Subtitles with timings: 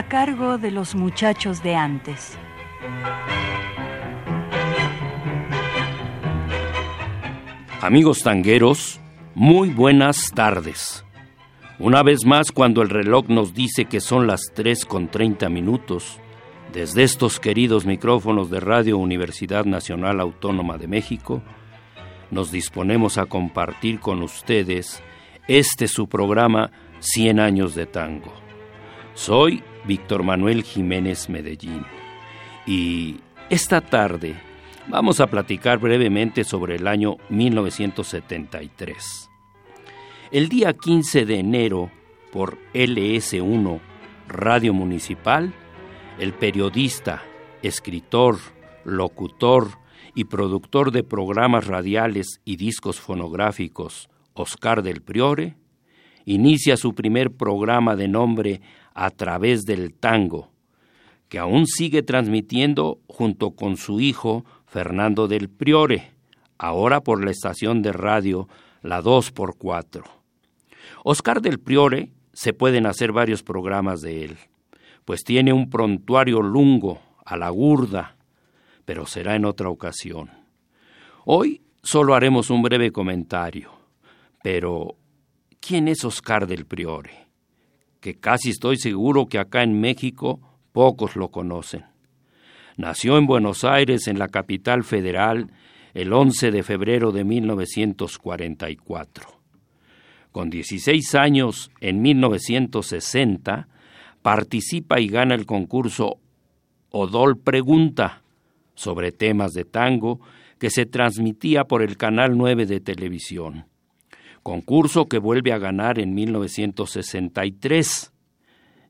[0.00, 2.38] A cargo de los muchachos de antes.
[7.82, 8.98] Amigos tangueros,
[9.34, 11.04] muy buenas tardes.
[11.78, 16.18] Una vez más, cuando el reloj nos dice que son las 3 con 30 minutos,
[16.72, 21.42] desde estos queridos micrófonos de Radio Universidad Nacional Autónoma de México,
[22.30, 25.02] nos disponemos a compartir con ustedes
[25.46, 28.32] este su programa 100 años de tango.
[29.12, 31.84] Soy Víctor Manuel Jiménez Medellín.
[32.66, 33.16] Y
[33.48, 34.36] esta tarde
[34.88, 39.30] vamos a platicar brevemente sobre el año 1973.
[40.30, 41.90] El día 15 de enero,
[42.32, 43.80] por LS1,
[44.28, 45.52] Radio Municipal,
[46.18, 47.22] el periodista,
[47.62, 48.38] escritor,
[48.84, 49.68] locutor
[50.14, 55.56] y productor de programas radiales y discos fonográficos, Oscar del Priore,
[56.24, 58.60] inicia su primer programa de nombre
[59.00, 60.50] a través del tango,
[61.30, 66.12] que aún sigue transmitiendo junto con su hijo Fernando del Priore,
[66.58, 68.46] ahora por la estación de radio
[68.82, 70.02] La 2x4.
[71.02, 74.36] Oscar del Priore se pueden hacer varios programas de él,
[75.06, 78.16] pues tiene un prontuario lungo, a la gurda,
[78.84, 80.30] pero será en otra ocasión.
[81.24, 83.70] Hoy solo haremos un breve comentario,
[84.42, 84.96] pero
[85.58, 87.29] ¿quién es Oscar del Priore?
[88.00, 90.40] Que casi estoy seguro que acá en México
[90.72, 91.84] pocos lo conocen.
[92.76, 95.52] Nació en Buenos Aires, en la capital federal,
[95.92, 99.28] el 11 de febrero de 1944.
[100.32, 103.68] Con 16 años, en 1960,
[104.22, 106.18] participa y gana el concurso
[106.90, 108.22] Odol Pregunta
[108.74, 110.20] sobre temas de tango
[110.58, 113.69] que se transmitía por el Canal 9 de televisión
[114.42, 118.12] concurso que vuelve a ganar en 1963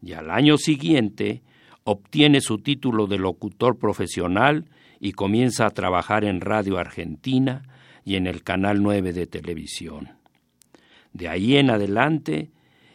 [0.02, 1.42] y al año siguiente
[1.84, 4.66] obtiene su título de locutor profesional
[5.00, 7.62] y comienza a trabajar en Radio Argentina
[8.04, 10.10] y en el Canal 9 de televisión.
[11.12, 12.50] De ahí en adelante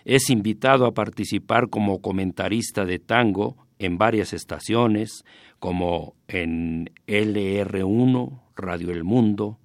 [0.05, 5.25] es invitado a participar como comentarista de tango en varias estaciones
[5.59, 9.59] como en LR1, Radio El Mundo,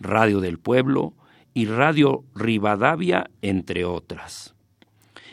[0.00, 1.14] Radio del Pueblo
[1.56, 4.54] y Radio Rivadavia, entre otras.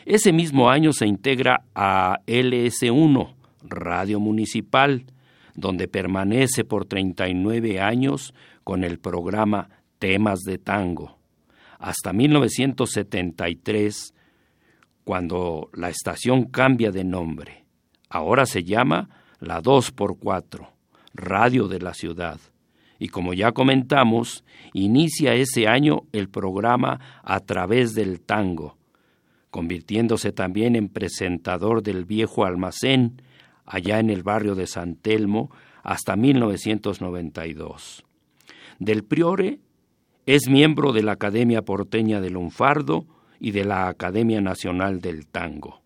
[0.06, 5.04] Ese mismo año se integra a LS1, Radio Municipal,
[5.54, 8.32] donde permanece por 39 años
[8.62, 9.68] con el programa
[9.98, 11.18] Temas de Tango,
[11.78, 14.14] hasta 1973,
[15.04, 17.66] cuando la estación cambia de nombre.
[18.08, 20.70] Ahora se llama la 2x4,
[21.12, 22.40] Radio de la Ciudad
[22.98, 28.76] y como ya comentamos, inicia ese año el programa A través del tango,
[29.50, 33.22] convirtiéndose también en presentador del viejo almacén
[33.66, 35.50] allá en el barrio de San Telmo
[35.82, 38.04] hasta 1992.
[38.78, 39.60] Del Priore
[40.26, 43.06] es miembro de la Academia Porteña del Lunfardo
[43.38, 45.82] y de la Academia Nacional del Tango.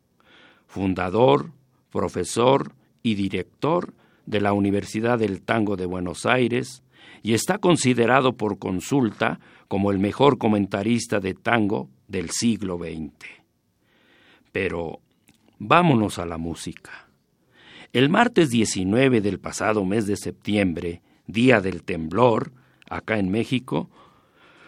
[0.67, 1.53] Fundador,
[1.91, 3.95] profesor y director
[4.27, 6.83] de la Universidad del Tango de Buenos Aires,
[7.23, 13.13] y está considerado por consulta como el mejor comentarista de tango del siglo XX.
[14.53, 15.01] Pero
[15.59, 17.09] vámonos a la música.
[17.93, 22.53] El martes 19 del pasado mes de septiembre, día del temblor,
[22.89, 23.91] acá en México,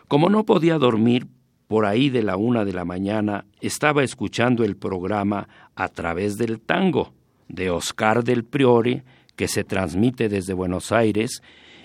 [0.09, 1.29] como no podía dormir,
[1.69, 6.61] por ahí de la una de la mañana estaba escuchando el programa A través del
[6.61, 7.13] tango
[7.49, 9.05] de Oscar del Priore,
[9.37, 11.43] que se transmite desde Buenos Aires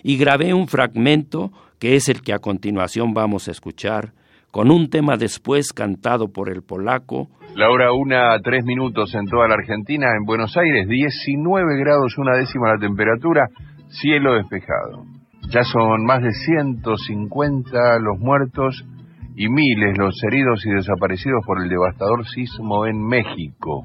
[0.07, 4.11] y grabé un fragmento que es el que a continuación vamos a escuchar,
[4.51, 7.27] con un tema después cantado por el polaco.
[7.55, 12.19] La hora una a tres minutos en toda la Argentina, en Buenos Aires 19 grados
[12.19, 13.47] una décima la temperatura,
[13.89, 15.05] cielo despejado.
[15.49, 18.85] Ya son más de 150 los muertos
[19.35, 23.81] y miles los heridos y desaparecidos por el devastador sismo en México.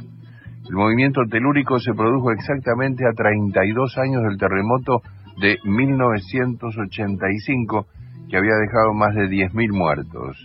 [0.69, 5.00] El movimiento telúrico se produjo exactamente a 32 años del terremoto
[5.40, 7.87] de 1985
[8.28, 10.37] que había dejado más de 10.000 muertos.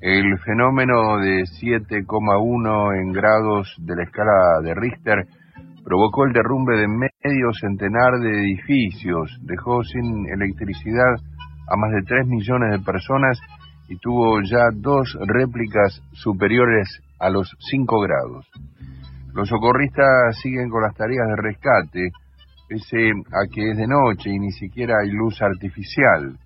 [0.00, 5.26] El fenómeno de 7,1 en grados de la escala de Richter
[5.84, 11.16] provocó el derrumbe de medio centenar de edificios, dejó sin electricidad
[11.70, 13.38] a más de 3 millones de personas
[13.88, 18.46] y tuvo ya dos réplicas superiores a los 5 grados.
[19.34, 22.10] Los socorristas siguen con las tareas de rescate,
[22.68, 26.38] pese a que es de noche y ni siquiera hay luz artificial.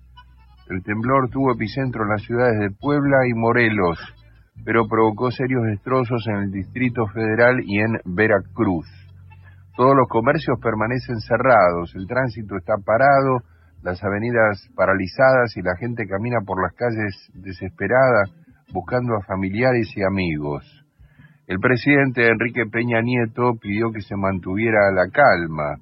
[0.69, 3.99] El temblor tuvo epicentro en las ciudades de Puebla y Morelos,
[4.63, 8.87] pero provocó serios destrozos en el Distrito Federal y en Veracruz.
[9.75, 13.41] Todos los comercios permanecen cerrados, el tránsito está parado,
[13.81, 18.23] las avenidas paralizadas y la gente camina por las calles desesperada
[18.71, 20.63] buscando a familiares y amigos.
[21.47, 25.75] El presidente Enrique Peña Nieto pidió que se mantuviera la calma.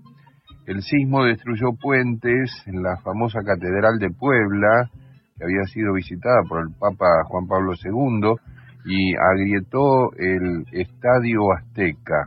[0.72, 4.88] El sismo destruyó puentes en la famosa Catedral de Puebla,
[5.38, 8.36] que había sido visitada por el Papa Juan Pablo II,
[8.86, 12.24] y agrietó el Estadio Azteca.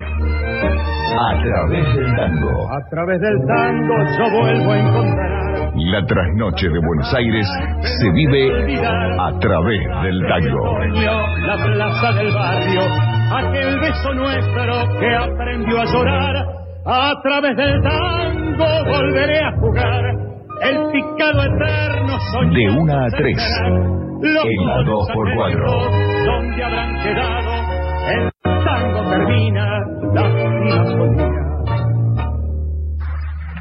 [0.00, 2.68] A través del tango.
[2.68, 5.72] A través del tango yo vuelvo a encontrar.
[5.76, 7.46] La trasnoche de Buenos Aires
[7.80, 8.74] se vive
[9.20, 10.78] a través del tango.
[11.46, 12.80] La plaza del barrio,
[13.36, 16.57] aquel beso nuestro que aprendió a llorar.
[16.90, 20.02] A través del tango volveré a jugar.
[20.62, 22.54] El picado eterno soñó.
[22.54, 23.36] De una a tres.
[24.22, 25.70] En la dos por cuatro.
[25.70, 27.50] Donde habrán quedado
[28.08, 29.84] el tango termina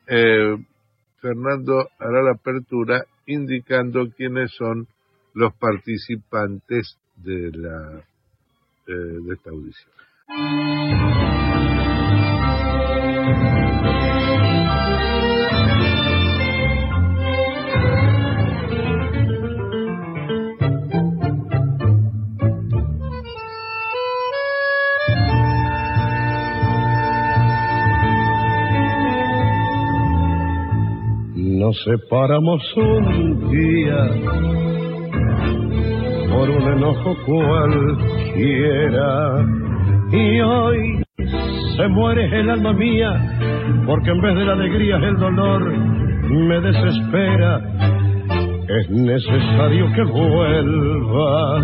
[0.08, 0.58] eh,
[1.22, 4.88] Fernando hará la apertura indicando quiénes son
[5.34, 8.04] los participantes de la
[8.88, 11.33] eh, de esta audición.
[31.84, 33.98] Separamos un día
[36.32, 39.10] por un enojo cualquiera
[40.12, 41.04] y hoy
[41.76, 43.12] se muere el alma mía
[43.86, 45.78] porque en vez de la alegría el dolor
[46.30, 47.62] me desespera.
[48.68, 51.64] Es necesario que vuelva,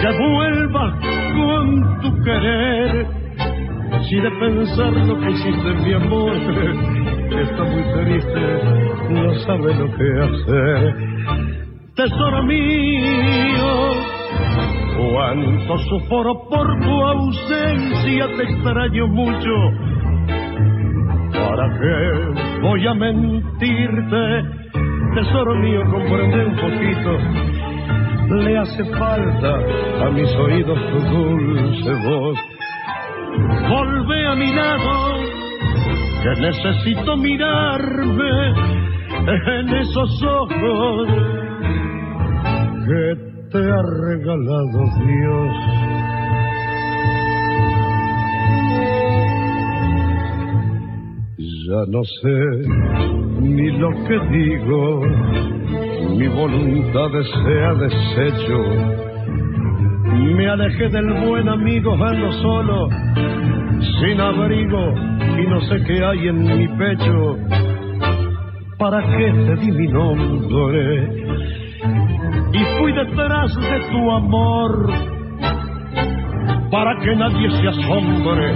[0.00, 0.98] que vuelva
[1.34, 3.06] con tu querer.
[4.08, 7.03] Si de pensar lo que hiciste mi amor
[7.42, 8.40] está muy triste,
[9.10, 10.94] no sabe lo que hacer.
[11.94, 13.92] Tesoro mío,
[14.96, 19.50] cuánto sufro por tu ausencia, te extraño mucho.
[21.32, 24.42] ¿Para qué voy a mentirte?
[25.14, 27.18] Tesoro mío, comprende un poquito.
[28.44, 32.38] Le hace falta a mis oídos tu dulce voz.
[33.68, 35.13] Volve a mi lado
[36.24, 38.32] que necesito mirarme
[39.58, 41.08] en esos ojos
[42.86, 43.14] que
[43.52, 45.54] te ha regalado Dios.
[51.66, 52.38] Ya no sé
[53.40, 55.00] ni lo que digo,
[56.16, 58.58] mi voluntad se ha deshecho.
[60.36, 62.88] Me alejé del buen amigo, ando solo,
[64.00, 67.36] sin abrigo y no sé qué hay en mi pecho.
[68.78, 71.08] ¿Para qué te di mi nombre?
[72.52, 74.92] Y fui detrás de tu amor.
[76.70, 78.54] Para que nadie se asombre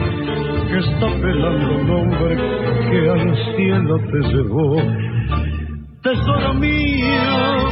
[0.68, 2.37] que está pelando un hombre
[2.90, 4.76] que al cielo te llevó.
[6.02, 7.68] Tesoro mío,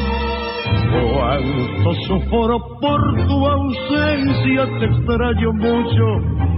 [0.93, 6.57] cuánto sufro por tu ausencia, te extraño mucho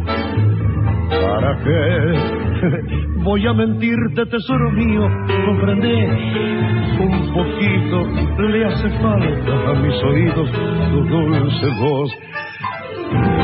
[1.11, 2.38] ¿Para qué
[3.25, 5.09] voy a mentirte, tesoro mío?
[5.47, 6.09] Comprende
[7.01, 10.51] un poquito, le hace falta a mis oídos
[10.91, 12.11] tu dulce voz.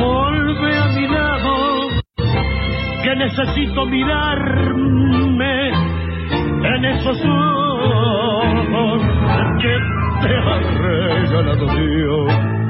[0.00, 1.88] Vuelve a mi lado,
[3.02, 9.02] que necesito mirarme en esos ojos
[9.60, 9.78] que
[10.22, 12.63] te ha regalado Dios.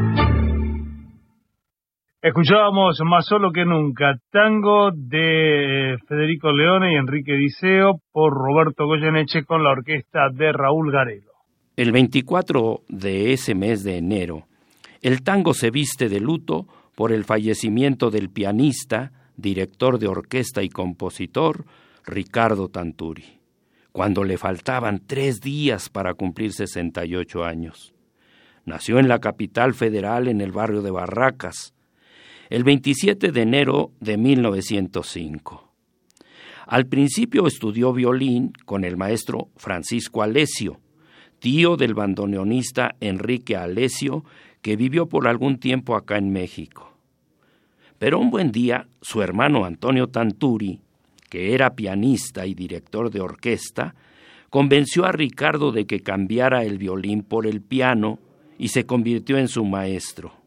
[2.25, 9.45] Escuchábamos Más solo que nunca, tango de Federico Leone y Enrique Diceo por Roberto Goyeneche
[9.45, 11.33] con la orquesta de Raúl Garelo.
[11.77, 14.45] El 24 de ese mes de enero,
[15.03, 20.71] el tango se viste de luto por el fallecimiento del pianista, director de orquesta y
[20.71, 21.67] compositor
[22.07, 23.39] Ricardo Tanturi,
[23.93, 27.95] cuando le faltaban tres días para cumplir 68 años.
[28.65, 31.75] Nació en la capital federal en el barrio de Barracas,
[32.51, 35.73] el 27 de enero de 1905.
[36.67, 40.81] Al principio estudió violín con el maestro Francisco Alesio,
[41.39, 44.25] tío del bandoneonista Enrique Alesio,
[44.63, 46.97] que vivió por algún tiempo acá en México.
[47.99, 50.81] Pero un buen día, su hermano Antonio Tanturi,
[51.29, 53.95] que era pianista y director de orquesta,
[54.51, 58.19] convenció a Ricardo de que cambiara el violín por el piano
[58.57, 60.44] y se convirtió en su maestro.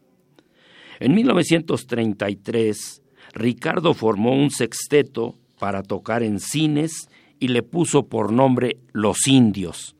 [1.00, 3.02] En 1933,
[3.34, 9.94] Ricardo formó un sexteto para tocar en cines y le puso por nombre Los Indios,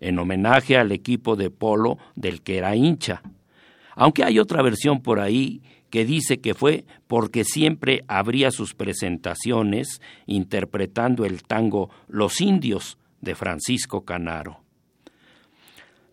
[0.00, 3.22] en homenaje al equipo de polo del que era hincha.
[3.94, 10.00] Aunque hay otra versión por ahí que dice que fue porque siempre abría sus presentaciones
[10.26, 14.60] interpretando el tango Los Indios de Francisco Canaro.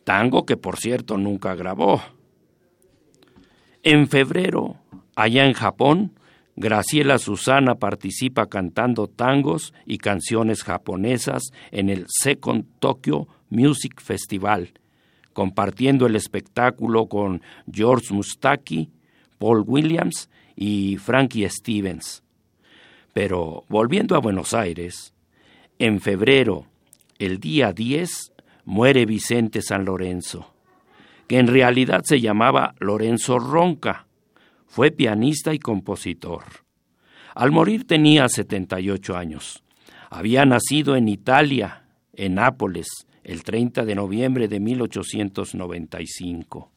[0.03, 2.01] Tango que por cierto nunca grabó.
[3.83, 4.75] En febrero,
[5.15, 6.11] allá en Japón,
[6.57, 14.73] Graciela Susana participa cantando tangos y canciones japonesas en el Second Tokyo Music Festival,
[15.31, 18.89] compartiendo el espectáculo con George Mustaki,
[19.37, 22.21] Paul Williams y Frankie Stevens.
[23.13, 25.13] Pero volviendo a Buenos Aires,
[25.77, 26.65] en febrero,
[27.17, 28.33] el día 10,
[28.65, 30.58] muere Vicente San Lorenzo
[31.29, 34.07] que en realidad se llamaba Lorenzo Ronca.
[34.65, 36.43] Fue pianista y compositor.
[37.35, 39.63] Al morir tenía 78 años.
[40.09, 41.83] Había nacido en Italia,
[42.13, 42.87] en Nápoles,
[43.23, 46.71] el 30 de noviembre de 1895.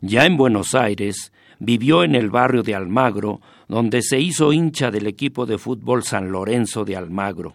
[0.00, 5.06] Ya en Buenos Aires, vivió en el barrio de Almagro, donde se hizo hincha del
[5.06, 7.54] equipo de fútbol San Lorenzo de Almagro.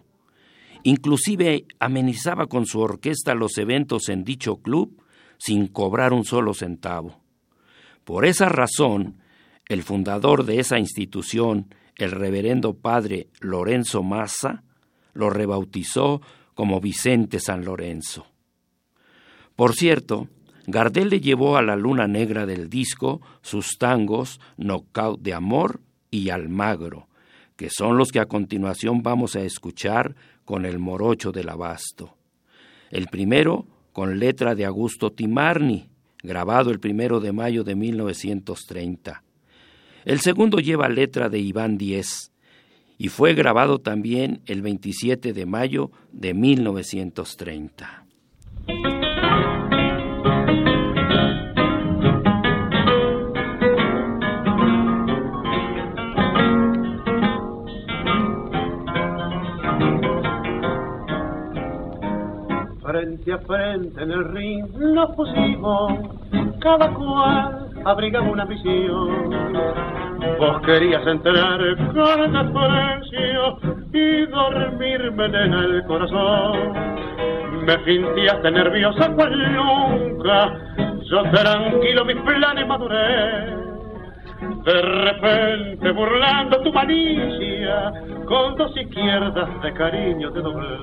[0.82, 5.02] Inclusive amenizaba con su orquesta los eventos en dicho club
[5.38, 7.20] sin cobrar un solo centavo.
[8.04, 9.18] Por esa razón,
[9.68, 14.62] el fundador de esa institución, el reverendo padre Lorenzo Massa,
[15.12, 16.20] lo rebautizó
[16.54, 18.26] como Vicente San Lorenzo.
[19.56, 20.28] Por cierto,
[20.66, 26.30] Gardel le llevó a la luna negra del disco sus tangos Knockout de Amor y
[26.30, 27.08] Almagro,
[27.56, 30.14] que son los que a continuación vamos a escuchar
[30.44, 32.16] con el morocho del abasto.
[32.90, 33.66] El primero
[33.96, 35.88] con letra de Augusto Timarni,
[36.22, 39.22] grabado el primero de mayo de 1930.
[40.04, 42.30] El segundo lleva letra de Iván Díez
[42.98, 48.04] y fue grabado también el 27 de mayo de 1930.
[63.16, 65.92] Frente a frente en el ring nos pusimos,
[66.60, 69.32] cada cual abrigaba una visión.
[70.38, 71.60] Vos querías entrar
[71.94, 73.58] con desprecio
[73.92, 76.72] y dormirme en el corazón.
[77.64, 80.52] Me fintiaste nerviosa cual nunca,
[81.10, 83.56] yo tranquilo mis planes maduré.
[84.64, 87.92] De repente burlando tu malicia,
[88.26, 90.76] con dos izquierdas de cariño te doblé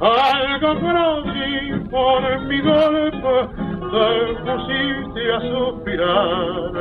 [0.00, 3.48] algo frágil por mi golpe
[3.90, 6.72] te pusiste a suspirar.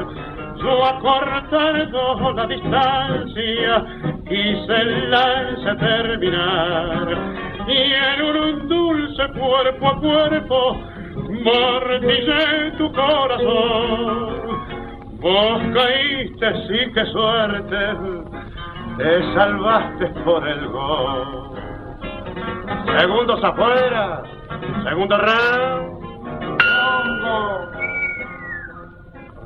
[0.57, 3.85] Yo acortando la distancia
[4.27, 7.17] quise el lance terminar
[7.67, 10.77] y en un dulce cuerpo a cuerpo
[11.43, 14.47] martillé tu corazón.
[15.19, 17.77] Vos caíste, sí que suerte,
[18.97, 21.56] te salvaste por el gol.
[22.99, 24.23] Segundos afuera.
[24.83, 25.97] Segundo round.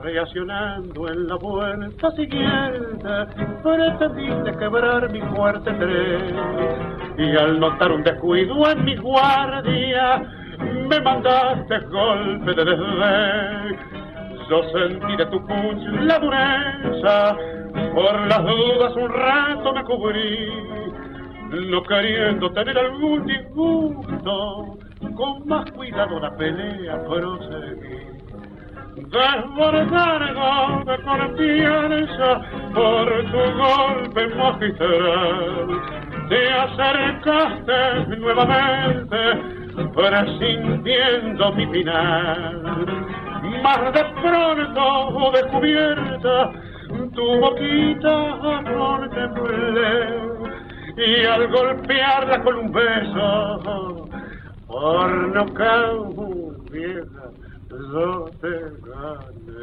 [0.04, 3.10] Reaccionando en la vuelta siguiente,
[3.62, 6.36] pretendiste quebrar mi fuerte tren.
[7.20, 10.24] Y al notar un descuido en mi guardia,
[10.90, 14.02] me mandaste golpe de desdén.
[14.50, 17.38] Yo sentí de tu puño la dureza
[17.94, 20.50] Por las dudas un rato me cubrí,
[21.52, 24.78] no queriendo tener algún disgusto,
[25.16, 28.12] con más cuidado la pelea proseguí.
[28.96, 32.42] Desbordargo de confianza
[32.74, 35.68] por tu golpe magistral,
[36.30, 39.18] te acercaste nuevamente
[39.94, 42.62] presintiendo mi final.
[43.64, 46.52] Más de pronto descubierta
[47.14, 50.31] tu boquita contemplé
[50.98, 54.10] y al golpearla con un beso
[54.68, 57.12] por no cambiar
[57.72, 58.50] yo te
[58.86, 59.62] gané.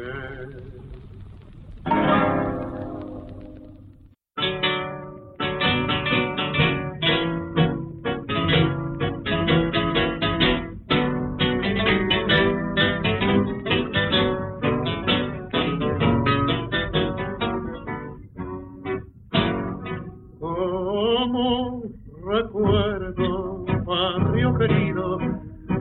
[22.41, 25.17] Recuerdo, barrio querido,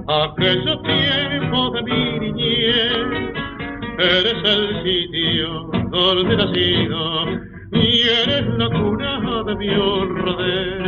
[0.08, 3.34] aquellos tiempos de mi niñez.
[3.98, 7.26] Eres el sitio donde he nacido
[7.72, 10.82] y eres la cuna de mi honradez.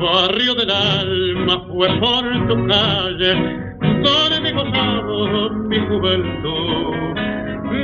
[0.00, 3.34] Barrio del alma fue por tu calle
[3.80, 6.92] donde me gozado mi juventud.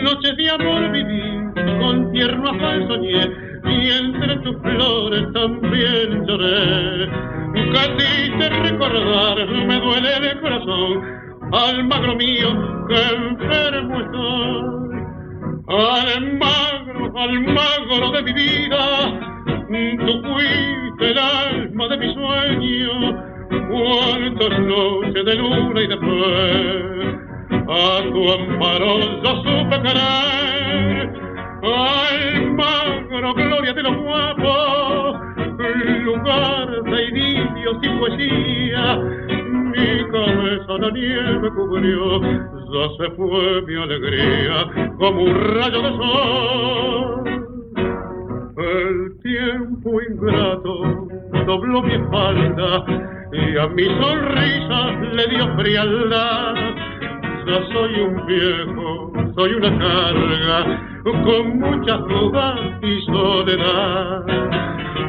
[0.02, 7.08] Noches de amor viví, con tierno afán soñé y entre tus flores también lloré.
[7.72, 11.02] Casi te recordar me duele el corazón,
[11.52, 14.78] al magro mío que enfermo estoy.
[15.68, 19.20] Al magro, al magro de mi vida,
[20.06, 23.28] tú fuiste el alma de mi sueño.
[23.70, 27.18] Cuántas noches de luna y de fe,
[27.50, 30.38] a tu amparo yo supe querer
[31.62, 32.50] Ay,
[33.20, 35.16] magro, gloria de los guapos,
[36.04, 38.96] lugar de idilios y poesía.
[38.96, 44.66] Mi cabeza la nieve cubrió, ya se fue mi alegría
[44.98, 47.24] como un rayo de sol.
[48.56, 51.06] El tiempo ingrato
[51.46, 52.84] dobló mi espalda
[53.32, 56.54] y a mi sonrisa le dio frialdad.
[57.46, 64.26] Ya soy un viejo, soy una carga con muchas dudas y soledad.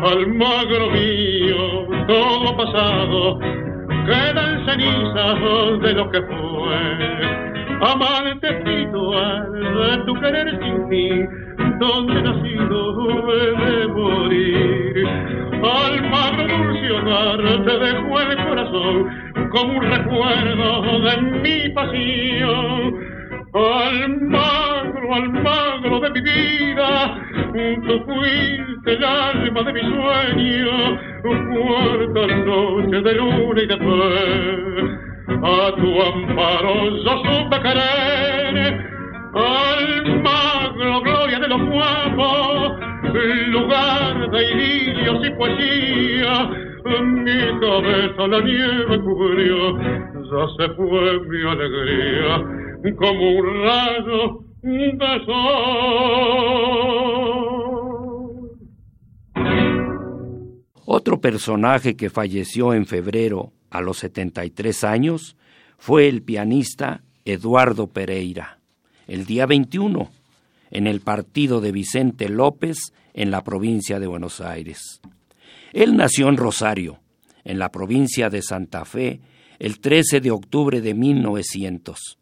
[0.03, 3.39] Al magro mío, todo pasado,
[4.05, 6.79] quedan cenizas de lo que fue.
[7.81, 11.27] Amante espiritual de tu querer sin fin,
[11.79, 15.07] donde nacido de morir.
[15.63, 22.98] Al magro dulce hogar te dejo el corazón como un recuerdo de mi pasión
[23.53, 27.17] al magro, al magro de mi vida,
[27.53, 35.09] tú fuiste el alma de mi sueño, cuarta noche de luna y de fe.
[35.41, 38.85] A tu amparo yo supe querer,
[39.33, 42.79] al magro, gloria de los guapos,
[43.47, 46.49] lugar de idilios y poesía,
[47.01, 55.69] mi cabeza la nieve cubrió, ya se fue mi alegría como un rayo de sol.
[60.85, 65.35] Otro personaje que falleció en febrero a los 73 años
[65.77, 68.59] fue el pianista Eduardo Pereira,
[69.07, 70.09] el día 21,
[70.71, 75.01] en el partido de Vicente López en la provincia de Buenos Aires.
[75.73, 76.99] Él nació en Rosario,
[77.43, 79.19] en la provincia de Santa Fe,
[79.59, 82.18] el 13 de octubre de 1900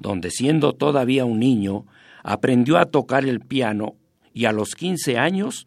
[0.00, 1.86] donde siendo todavía un niño,
[2.24, 3.94] aprendió a tocar el piano
[4.34, 5.66] y a los 15 años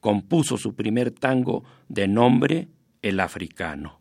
[0.00, 2.68] compuso su primer tango de nombre
[3.02, 4.00] El Africano.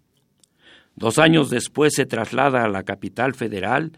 [0.95, 3.93] Dos años después se traslada a la capital federal,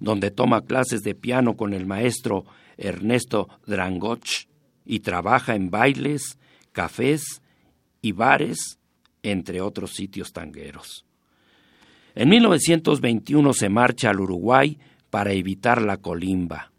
[0.00, 2.44] donde toma clases de piano con el maestro
[2.76, 4.46] Ernesto Drangoch
[4.84, 6.38] y trabaja en bailes,
[6.72, 7.40] cafés
[8.02, 8.78] y bares,
[9.22, 11.06] entre otros sitios tangueros.
[12.14, 14.78] En 1921 se marcha al Uruguay
[15.14, 16.72] para evitar la colimba.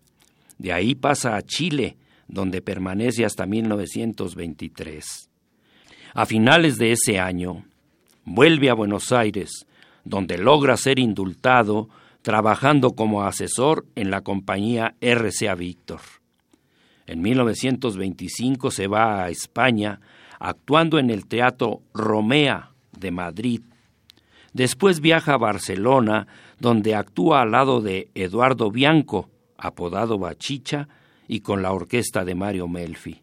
[0.58, 1.96] De ahí pasa a Chile,
[2.28, 5.30] donde permanece hasta 1923.
[6.14, 7.64] A finales de ese año,
[8.26, 9.66] vuelve a Buenos Aires,
[10.04, 11.88] donde logra ser indultado
[12.24, 16.02] trabajando como asesor en la compañía RCA Víctor.
[17.08, 20.02] En 1925 se va a España
[20.40, 23.62] actuando en el Teatro Romea de Madrid.
[24.52, 26.28] Después viaja a Barcelona
[26.60, 30.88] donde actúa al lado de Eduardo Bianco, apodado Bachicha,
[31.28, 33.22] y con la orquesta de Mario Melfi.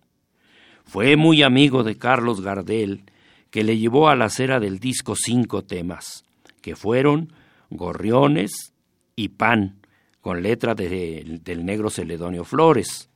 [0.84, 3.04] Fue muy amigo de Carlos Gardel,
[3.50, 6.24] que le llevó a la cera del disco cinco temas,
[6.60, 7.32] que fueron
[7.70, 8.72] Gorriones
[9.14, 9.78] y Pan,
[10.20, 13.10] con letra del negro Celedonio Flores,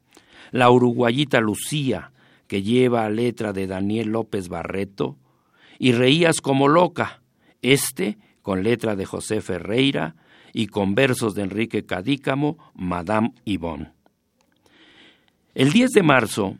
[0.50, 2.12] La Uruguayita Lucía,
[2.46, 5.16] que lleva letra de Daniel López Barreto,
[5.78, 7.22] y Reías como loca,
[7.62, 10.14] este con letra de José Ferreira
[10.52, 13.90] y con versos de Enrique Cadícamo, Madame Yvonne.
[15.52, 16.56] El 10 de marzo,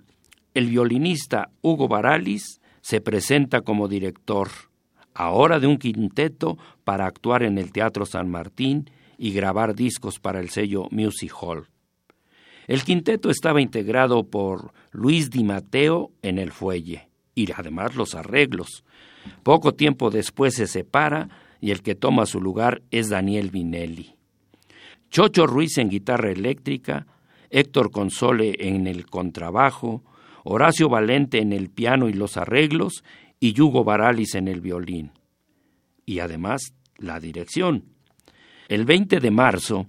[0.53, 4.49] el violinista Hugo Baralis se presenta como director,
[5.15, 10.41] ahora de un quinteto para actuar en el Teatro San Martín y grabar discos para
[10.41, 11.69] el sello Music Hall.
[12.67, 18.83] El quinteto estaba integrado por Luis Di Mateo en el fuelle y además los arreglos.
[19.45, 21.29] Poco tiempo después se separa
[21.61, 24.15] y el que toma su lugar es Daniel Vinelli.
[25.11, 27.07] Chocho Ruiz en guitarra eléctrica,
[27.51, 30.03] Héctor Console en el contrabajo,
[30.45, 33.05] Horacio Valente en el piano y los arreglos
[33.41, 35.13] y Yugo Baralis en el violín.
[36.05, 37.85] Y además la dirección.
[38.69, 39.87] El 20 de marzo,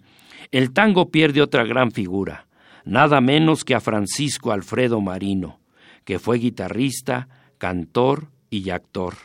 [0.51, 2.47] el tango pierde otra gran figura,
[2.85, 5.59] nada menos que a Francisco Alfredo Marino,
[6.05, 7.27] que fue guitarrista,
[7.57, 9.15] cantor y actor.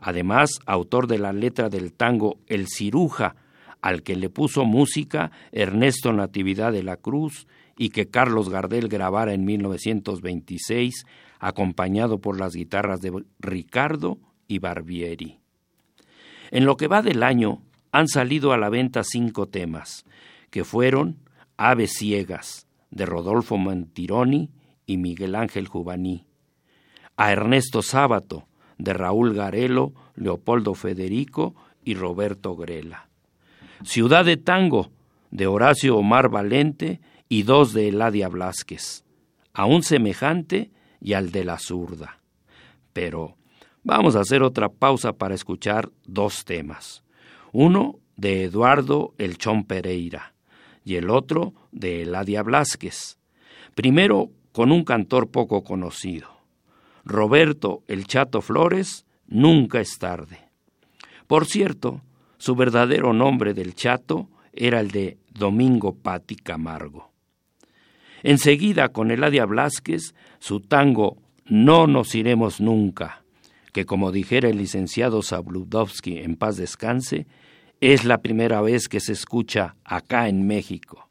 [0.00, 3.36] Además, autor de la letra del tango El Ciruja,
[3.80, 9.34] al que le puso música Ernesto Natividad de la Cruz y que Carlos Gardel grabara
[9.34, 11.04] en 1926,
[11.38, 15.38] acompañado por las guitarras de Ricardo y Barbieri.
[16.50, 20.04] En lo que va del año, han salido a la venta cinco temas,
[20.50, 21.18] que fueron
[21.56, 24.50] Aves Ciegas, de Rodolfo Mantironi
[24.86, 26.26] y Miguel Ángel Jubaní,
[27.16, 28.47] a Ernesto Sábato,
[28.78, 33.08] de Raúl Garelo, Leopoldo Federico y Roberto Grela.
[33.84, 34.90] Ciudad de Tango,
[35.30, 39.04] de Horacio Omar Valente y dos de Eladia Blasquez,
[39.52, 42.20] a un semejante y al de la zurda.
[42.92, 43.36] Pero
[43.84, 47.04] vamos a hacer otra pausa para escuchar dos temas.
[47.52, 50.34] Uno de Eduardo El Chón Pereira
[50.84, 53.18] y el otro de Eladia Blasquez.
[53.74, 56.37] Primero con un cantor poco conocido.
[57.08, 60.38] Roberto El Chato Flores, Nunca es tarde.
[61.26, 62.02] Por cierto,
[62.38, 67.10] su verdadero nombre del Chato era el de Domingo Pati Camargo.
[68.22, 71.16] Enseguida con Eladia Blasquez, su tango
[71.46, 73.22] No nos iremos nunca,
[73.72, 77.26] que como dijera el licenciado Sabludovsky en paz descanse,
[77.80, 81.08] es la primera vez que se escucha acá en México.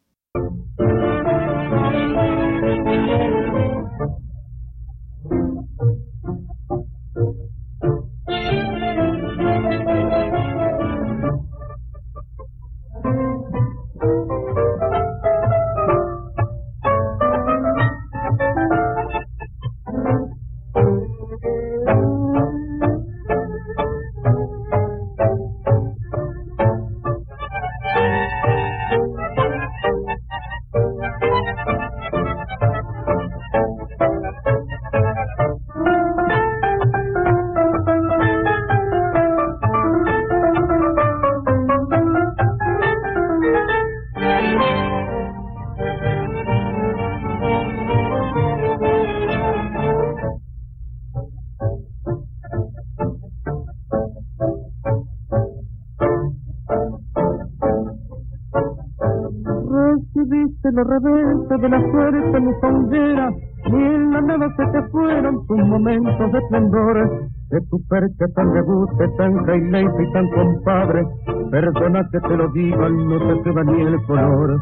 [61.57, 63.29] Reveses de la suerte mi sandera,
[63.65, 67.29] y en la nada se te fueron tus momentos de esplendor.
[67.49, 71.05] De tu percha tan debute, tan jaileite y tan compadre,
[71.49, 74.61] perdona que te lo diga, no te queda ni el color.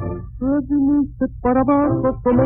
[0.69, 2.43] Viniste para abajo como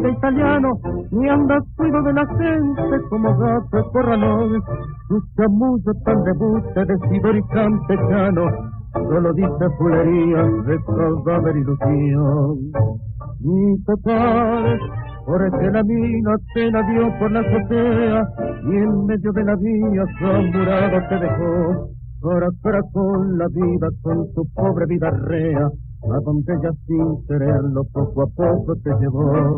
[0.00, 0.72] de italiano,
[1.10, 4.62] ni andas cuido de la gente como gato corralón.
[5.08, 8.46] Tu chamullo tan debute de ciber y campechano,
[8.94, 13.11] solo dice fulerías de cadáver ilusión.
[13.44, 14.78] Mi total,
[15.26, 18.28] porque la mina te la dio por la azotea
[18.64, 21.88] y en medio de la vía zamburada te dejó.
[22.22, 22.48] Ahora
[22.92, 28.26] con la vida, con tu pobre vida rea, a donde ella sin quererlo poco a
[28.26, 29.56] poco te llevó.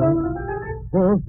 [0.90, 1.20] Vos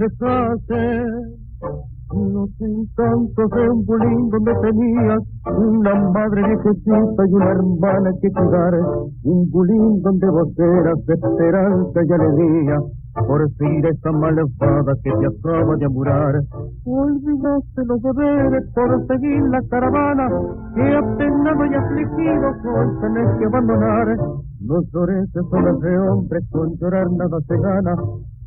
[2.13, 8.73] los encantos de un bulín donde tenías una madre viejecita y una hermana que cuidar,
[9.23, 12.77] un bulín donde vos eras esperanza y alegría,
[13.27, 16.35] por seguir esa malvada que te acaba de amurar.
[16.85, 20.27] Olvidaste los deberes por seguir la caravana,
[20.75, 24.17] que apenado y afligido hoy tenés que abandonar.
[24.61, 27.95] No llores solas de hombre, con llorar nada se gana,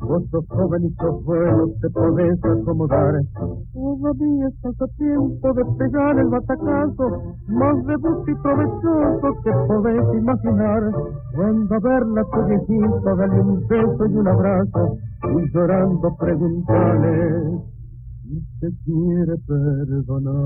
[0.09, 1.23] Vos sos joven y sos
[1.81, 3.13] te podés acomodar.
[3.71, 10.91] Todavía estás a tiempo de pegar el batacazo, más de y provechoso que podés imaginar.
[11.35, 17.59] Cuando a verla tu viejito, dale un beso y un abrazo, y llorando preguntale
[18.23, 20.39] si te quiere perdonar.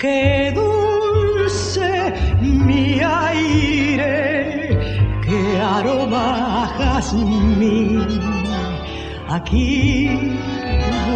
[0.00, 4.78] Qué dulce mi aire,
[5.22, 8.08] qué aroma jazmín.
[9.28, 10.08] Aquí,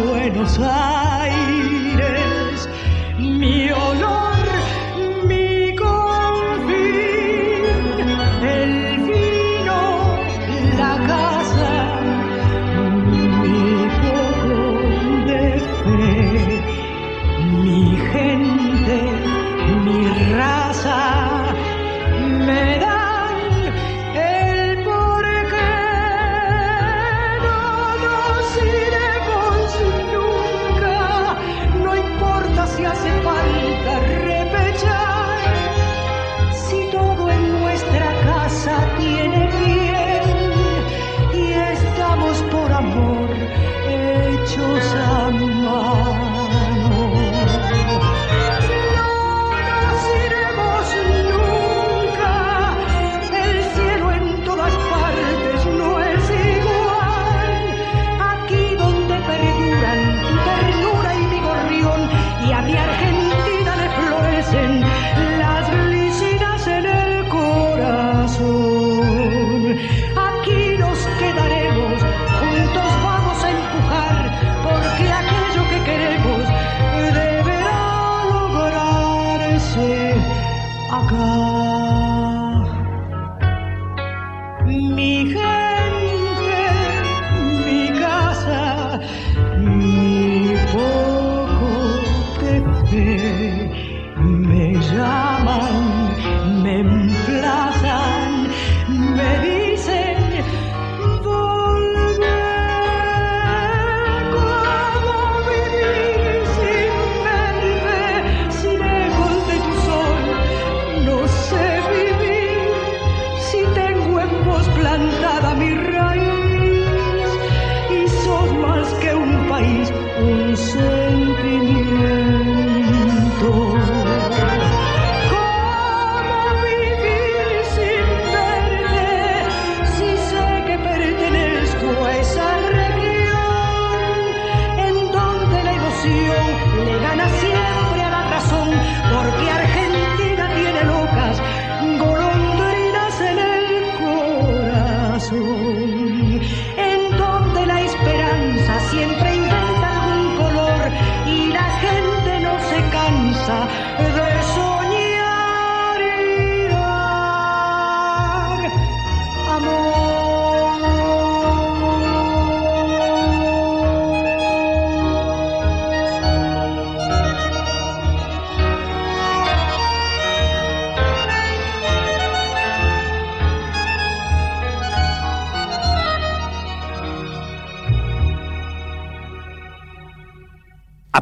[0.05, 1.89] Buenos Aires,
[3.17, 4.24] mi olor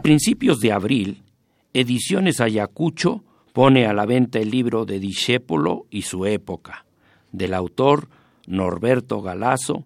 [0.03, 1.23] principios de abril,
[1.73, 6.85] Ediciones Ayacucho pone a la venta el libro de Discépolo y su época,
[7.31, 8.09] del autor
[8.45, 9.85] Norberto Galazo,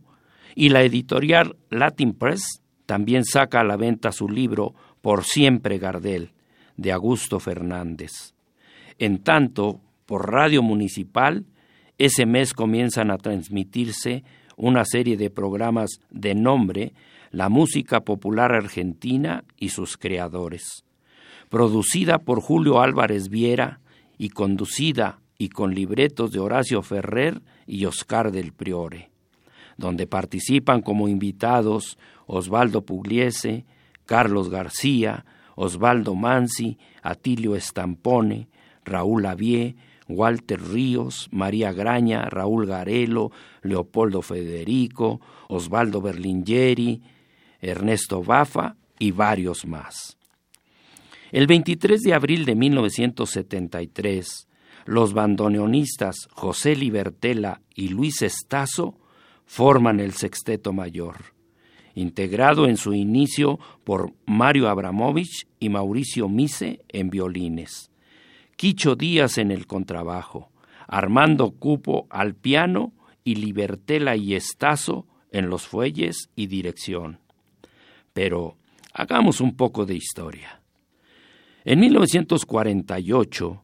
[0.56, 6.32] y la editorial Latin Press también saca a la venta su libro Por siempre Gardel,
[6.78, 8.34] de Augusto Fernández.
[8.98, 11.46] En tanto, por Radio Municipal,
[12.00, 14.24] ese mes comienzan a transmitirse
[14.56, 16.94] una serie de programas de nombre
[17.32, 20.84] la música popular argentina y sus creadores.
[21.50, 23.80] Producida por Julio Álvarez Viera
[24.18, 29.12] y conducida y con libretos de Horacio Ferrer y Oscar del Priore,
[29.78, 33.66] donde participan como invitados Osvaldo Pugliese,
[34.06, 38.50] Carlos García, Osvaldo Mansi, Atilio Estampone,
[38.84, 39.76] Raúl Avie,
[40.08, 47.02] Walter Ríos, María Graña, Raúl Garelo, Leopoldo Federico, Osvaldo Berlingeri,
[47.62, 50.18] Ernesto Bafa y varios más.
[51.32, 54.48] El 23 de abril de 1973,
[54.86, 58.98] los bandoneonistas José Libertela y Luis Estazo
[59.46, 61.38] forman el Sexteto Mayor
[61.98, 67.92] integrado en su inicio por Mario Abramovich y Mauricio Mise en violines,
[68.56, 70.52] Quicho Díaz en el contrabajo,
[70.88, 72.94] Armando Cupo al piano
[73.24, 77.20] y Libertela y Estazo en los fuelles y dirección.
[78.18, 78.58] Pero
[78.94, 80.60] hagamos un poco de historia.
[81.64, 83.64] En 1948,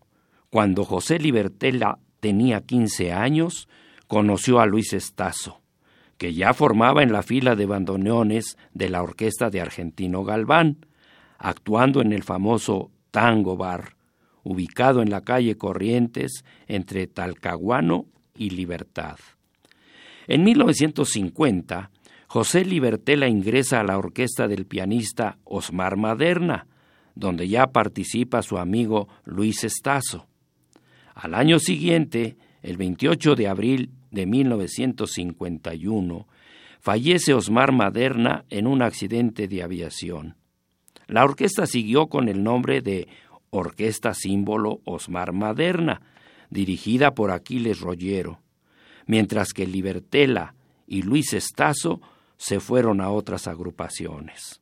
[0.52, 3.68] cuando José Libertela tenía 15 años,
[4.06, 5.62] conoció a Luis Estazo,
[6.20, 10.86] que ya formaba en la fila de bandoneones de la orquesta de Argentino Galván,
[11.40, 13.96] actuando en el famoso Tango Bar,
[14.44, 18.06] ubicado en la calle Corrientes entre Talcahuano
[18.38, 19.18] y Libertad.
[20.28, 21.90] En 1950,
[22.34, 26.66] José Libertela ingresa a la orquesta del pianista Osmar Maderna,
[27.14, 30.26] donde ya participa su amigo Luis Estazo.
[31.14, 36.28] Al año siguiente, el 28 de abril de 1951,
[36.80, 40.36] fallece Osmar Maderna en un accidente de aviación.
[41.06, 43.10] La orquesta siguió con el nombre de
[43.52, 46.02] Orquesta Símbolo Osmar Maderna,
[46.50, 48.40] dirigida por Aquiles Rollero,
[49.06, 50.56] mientras que Libertela
[50.88, 52.02] y Luis Estazo
[52.44, 54.60] se fueron a otras agrupaciones.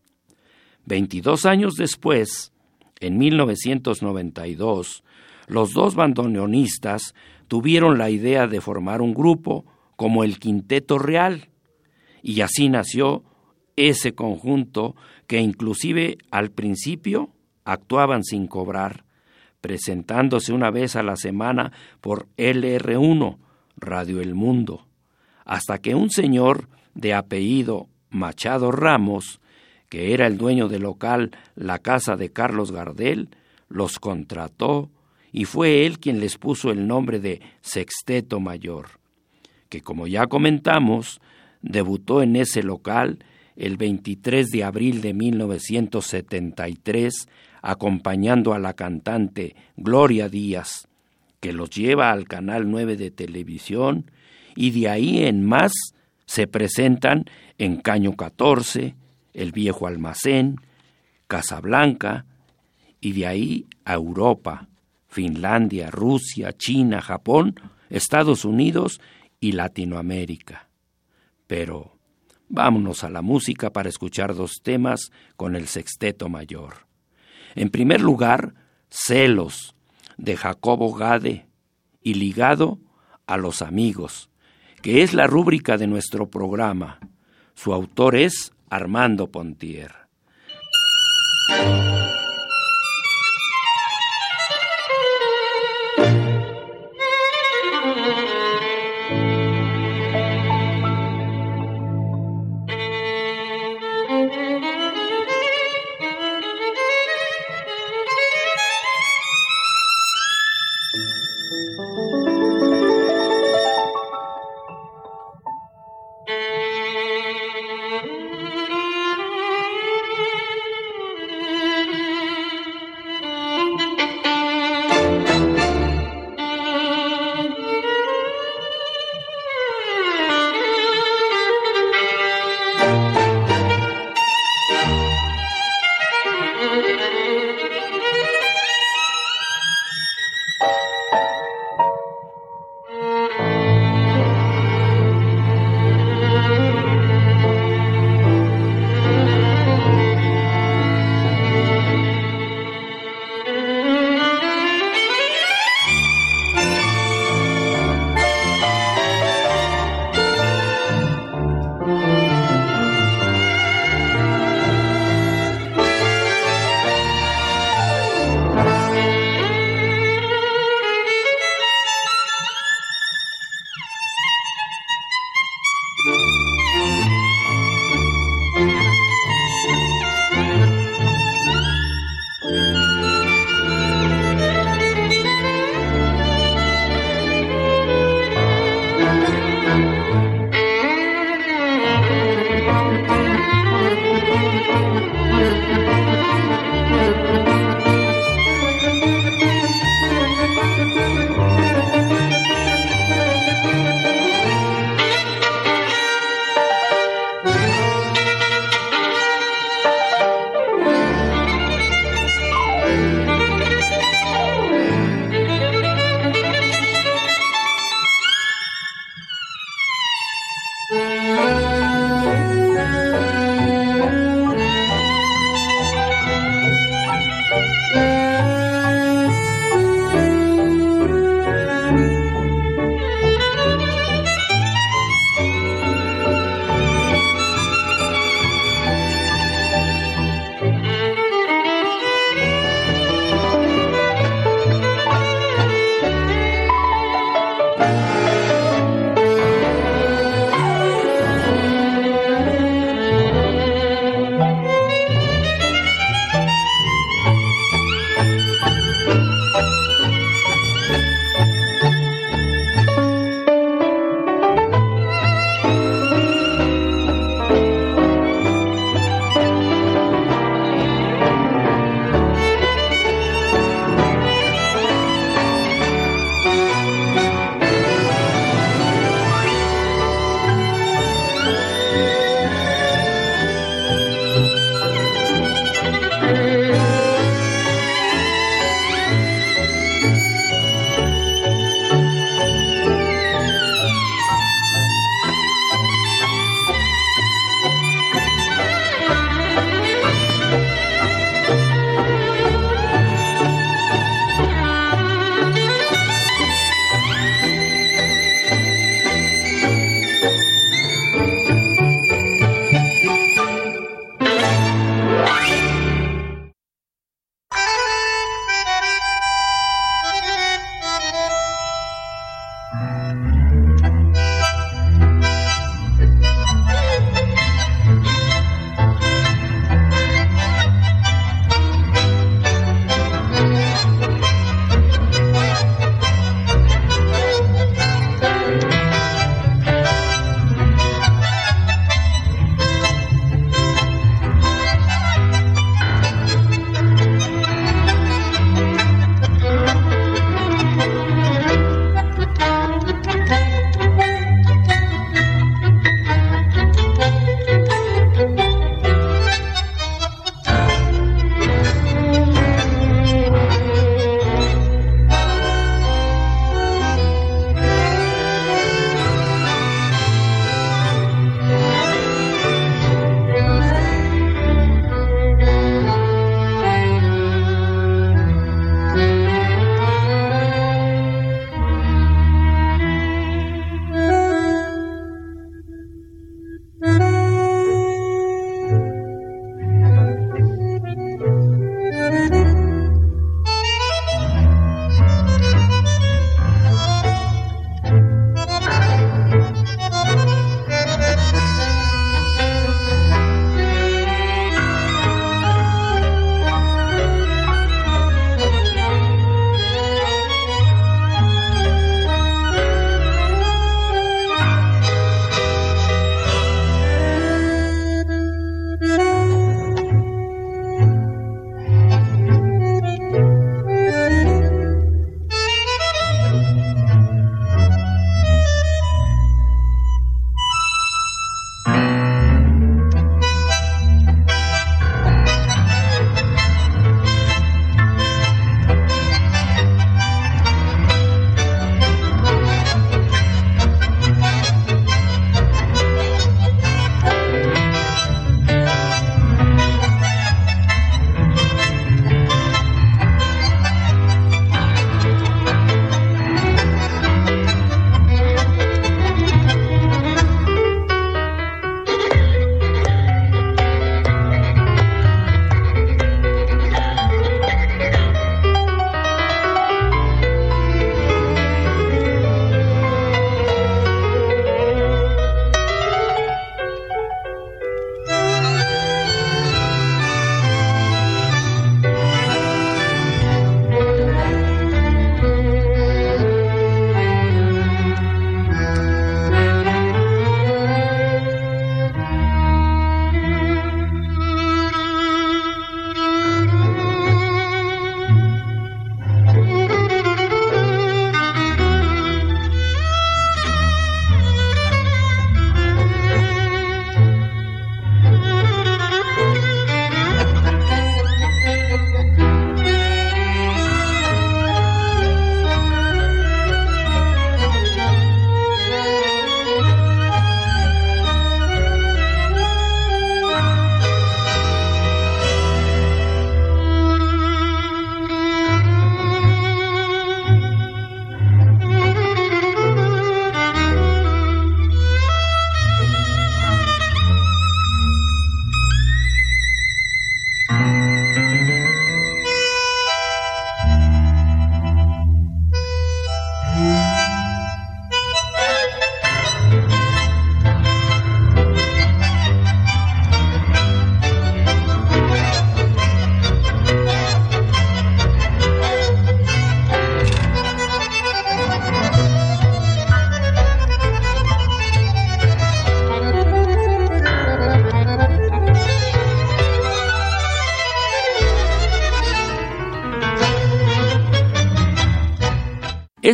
[0.86, 2.54] Veintidós años después,
[3.00, 5.04] en 1992,
[5.48, 7.16] los dos bandoneonistas
[7.48, 9.66] tuvieron la idea de formar un grupo
[9.96, 11.50] como el Quinteto Real,
[12.22, 13.24] y así nació
[13.76, 17.32] ese conjunto que inclusive al principio
[17.66, 19.06] actuaban sin cobrar,
[19.60, 23.40] presentándose una vez a la semana por LR1,
[23.76, 24.86] Radio El Mundo,
[25.46, 29.40] hasta que un señor de apellido Machado Ramos,
[29.90, 33.30] que era el dueño del local La Casa de Carlos Gardel,
[33.70, 34.90] los contrató
[35.32, 39.00] y fue él quien les puso el nombre de Sexteto Mayor,
[39.70, 41.22] que como ya comentamos,
[41.62, 43.20] debutó en ese local
[43.56, 47.28] el 23 de abril de 1973,
[47.62, 50.88] acompañando a la cantante Gloria Díaz,
[51.40, 54.12] que los lleva al Canal 9 de televisión,
[54.56, 55.72] y de ahí en más
[56.32, 57.26] se presentan
[57.58, 58.96] en Caño 14,
[59.34, 60.62] El Viejo Almacén,
[61.28, 62.26] Casablanca,
[63.02, 64.70] y de ahí a Europa,
[65.10, 67.56] Finlandia, Rusia, China, Japón,
[67.90, 69.02] Estados Unidos
[69.42, 70.70] y Latinoamérica.
[71.48, 71.98] Pero
[72.48, 76.88] vámonos a la música para escuchar dos temas con el sexteto mayor.
[77.56, 78.54] En primer lugar,
[78.90, 79.76] Celos,
[80.16, 81.46] de Jacobo Gade,
[82.02, 82.80] y ligado
[83.28, 84.31] a los amigos,
[84.82, 87.00] que es la rúbrica de nuestro programa.
[87.54, 89.92] Su autor es Armando Pontier.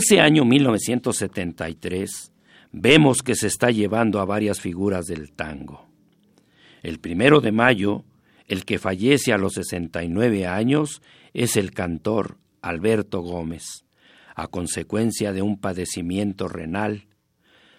[0.07, 2.31] Ese año 1973
[2.71, 5.85] vemos que se está llevando a varias figuras del tango.
[6.81, 8.05] El primero de mayo,
[8.47, 11.01] el que fallece a los 69 años
[11.33, 13.83] es el cantor Alberto Gómez,
[14.33, 17.07] a consecuencia de un padecimiento renal.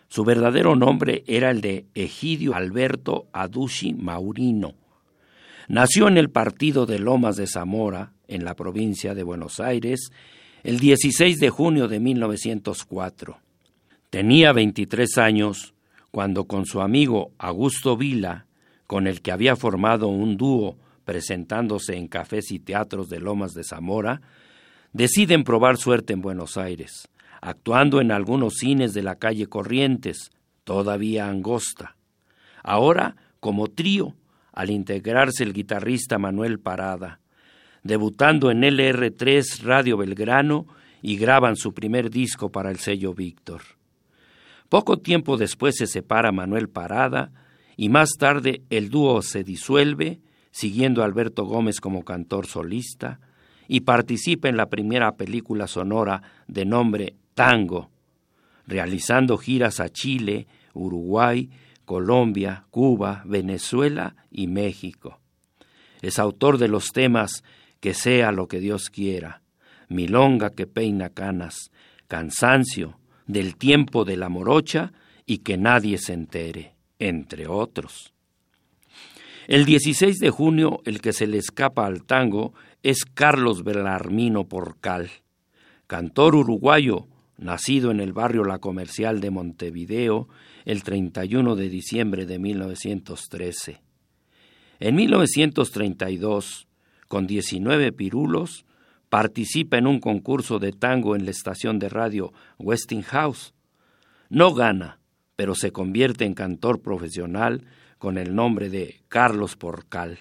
[0.09, 4.75] Su verdadero nombre era el de Egidio Alberto Adushi Maurino.
[5.67, 10.11] Nació en el partido de Lomas de Zamora, en la provincia de Buenos Aires,
[10.63, 13.39] el 16 de junio de 1904.
[14.11, 15.75] Tenía 23 años
[16.11, 18.47] cuando con su amigo Augusto Vila,
[18.87, 23.65] con el que había formado un dúo presentándose en cafés y teatros de Lomas de
[23.65, 24.21] Zamora,
[24.93, 27.09] deciden probar suerte en Buenos Aires,
[27.41, 30.31] actuando en algunos cines de la calle Corrientes,
[30.65, 31.97] todavía angosta.
[32.63, 34.15] Ahora como trío,
[34.53, 37.21] al integrarse el guitarrista Manuel Parada,
[37.83, 40.67] debutando en LR3 Radio Belgrano
[41.03, 43.63] y graban su primer disco para el sello Víctor.
[44.69, 47.33] Poco tiempo después se separa Manuel Parada
[47.77, 50.21] y más tarde el dúo se disuelve,
[50.51, 53.21] siguiendo a Alberto Gómez como cantor solista,
[53.69, 57.91] y participa en la primera película sonora de nombre Tango,
[58.67, 61.51] realizando giras a Chile, Uruguay,
[61.85, 65.21] Colombia, Cuba, Venezuela y México.
[66.03, 67.45] Es autor de los temas
[67.81, 69.43] Que sea lo que Dios quiera,
[69.89, 71.71] Milonga que peina canas,
[72.07, 74.93] Cansancio, Del tiempo de la morocha
[75.27, 78.13] y Que nadie se entere, entre otros.
[79.47, 82.53] El 16 de junio, el que se le escapa al tango
[82.83, 85.11] es Carlos Belarmino Porcal,
[85.87, 87.07] cantor uruguayo,
[87.39, 90.29] nacido en el barrio La Comercial de Montevideo
[90.67, 93.81] el 31 de diciembre de 1913.
[94.81, 96.68] En 1932,
[97.09, 98.65] con 19 pirulos,
[99.09, 103.55] participa en un concurso de tango en la estación de radio Westinghouse.
[104.29, 105.01] No gana,
[105.37, 107.65] pero se convierte en cantor profesional
[107.99, 110.21] con el nombre de Carlos Porcal.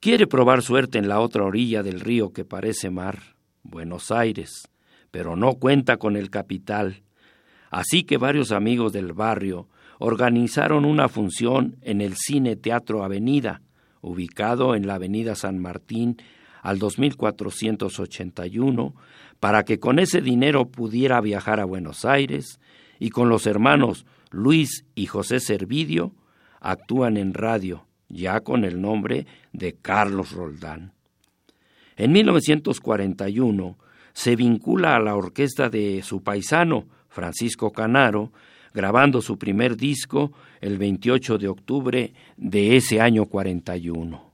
[0.00, 3.18] Quiere probar suerte en la otra orilla del río que parece mar,
[3.62, 4.68] Buenos Aires,
[5.10, 7.02] pero no cuenta con el capital.
[7.70, 13.60] Así que varios amigos del barrio organizaron una función en el Cine Teatro Avenida,
[14.00, 16.16] ubicado en la Avenida San Martín
[16.62, 18.94] al 2481,
[19.38, 22.60] para que con ese dinero pudiera viajar a Buenos Aires
[22.98, 26.12] y con los hermanos Luis y José Servidio
[26.60, 30.92] actúan en radio, ya con el nombre de Carlos Roldán.
[31.96, 33.78] En 1941
[34.12, 38.32] se vincula a la orquesta de su paisano, Francisco Canaro,
[38.72, 44.32] grabando su primer disco el 28 de octubre de ese año 41.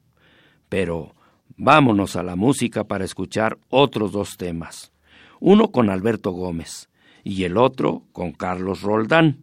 [0.68, 1.14] Pero
[1.56, 4.92] vámonos a la música para escuchar otros dos temas,
[5.40, 6.88] uno con Alberto Gómez
[7.24, 9.38] y el otro con Carlos Roldán.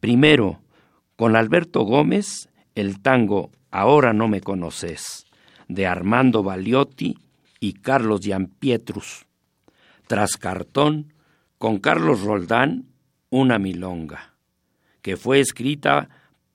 [0.00, 0.60] Primero,
[1.16, 5.26] con Alberto Gómez, el tango Ahora no me conoces,
[5.66, 7.18] de Armando Baliotti
[7.58, 9.26] y Carlos Giampietrus.
[10.06, 11.12] Tras cartón,
[11.58, 12.86] con Carlos Roldán,
[13.34, 14.32] una milonga,
[15.02, 16.08] que fue escrita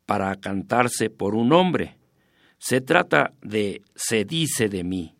[0.06, 1.98] para cantarse por un hombre.
[2.58, 5.14] Se trata de Se dice de mí,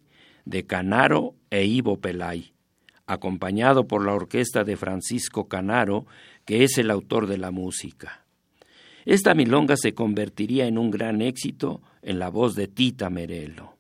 [0.46, 2.54] de Canaro e Ivo Pelay,
[3.08, 6.06] acompañado por la orquesta de Francisco Canaro,
[6.46, 8.26] que es el autor de la música.
[9.04, 13.76] Esta milonga se convertiría en un gran éxito en la voz de Tita Merelo.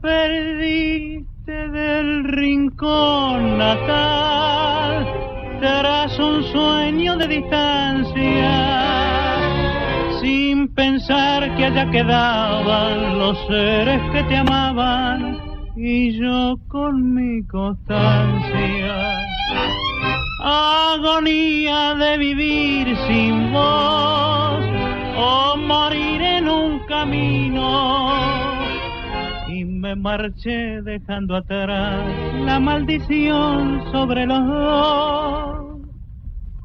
[0.00, 5.06] Perdiste del rincón natal
[5.60, 8.50] tras un sueño de distancia,
[10.20, 15.38] sin pensar que allá quedaban los seres que te amaban
[15.76, 19.18] y yo con mi constancia.
[20.42, 24.64] Agonía de vivir sin vos
[25.16, 28.09] o morir en un camino
[29.90, 32.06] me marché dejando atrás
[32.44, 35.80] la maldición sobre los dos.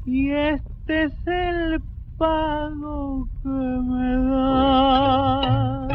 [0.04, 1.82] Y este es el
[2.16, 5.88] pago que me da.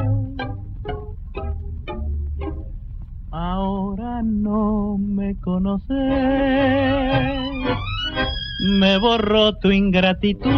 [3.31, 5.87] Ahora no me conoces,
[8.79, 10.51] me borró tu ingratitud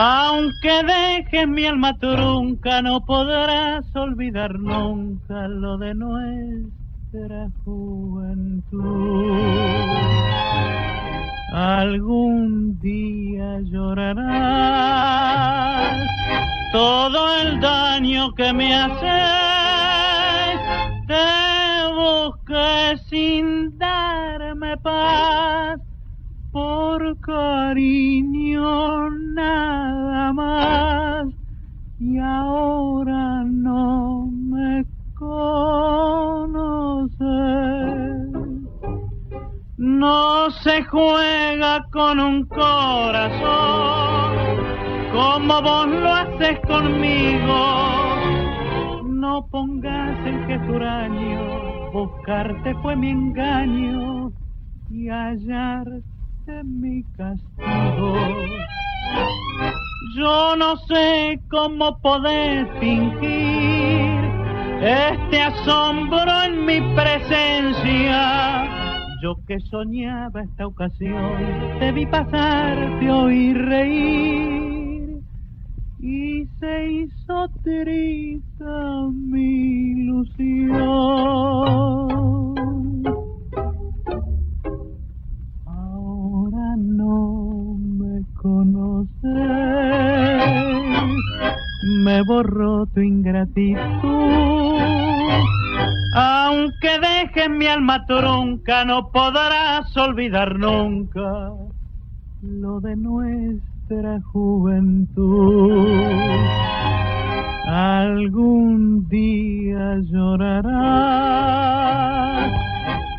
[0.00, 8.80] Aunque dejes mi alma trunca, no podrás olvidar nunca lo de nuestra juventud.
[11.52, 14.28] Algún día llorarás
[16.70, 19.00] todo el daño que me haces.
[21.08, 25.87] Te busqué sin darme paz
[26.50, 31.26] por cariño nada más
[31.98, 34.84] y ahora no me
[35.14, 36.08] conoces.
[39.76, 43.88] No se juega con un corazón
[45.12, 47.56] como vos lo haces conmigo.
[49.04, 50.78] No pongas en que tu
[51.92, 54.32] buscarte fue mi engaño
[54.88, 56.17] y hallarte
[56.64, 58.14] mi castigo.
[60.16, 64.24] Yo no sé cómo poder fingir
[64.80, 68.64] este asombro en mi presencia.
[69.22, 75.20] Yo que soñaba esta ocasión, te vi pasar, te oí reír
[76.00, 78.64] y se hizo triste
[79.12, 80.78] mi ilusión.
[92.08, 93.76] Me borró tu ingratitud.
[96.14, 101.50] Aunque dejes mi alma tronca, no podrás olvidar nunca
[102.40, 105.86] lo de nuestra juventud.
[107.66, 110.72] Algún día llorarás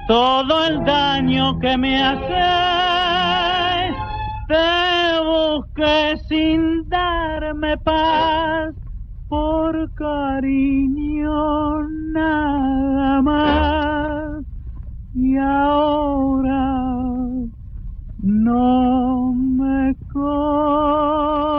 [0.07, 2.35] todo el daño que me haces.
[4.47, 8.78] Te busqué sin darme paz
[9.29, 11.31] por cariño
[12.11, 14.43] nada más.
[15.13, 16.83] Y ahora
[18.17, 21.58] no me Se